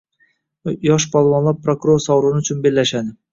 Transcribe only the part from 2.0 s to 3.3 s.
sovrini uchun bellashadi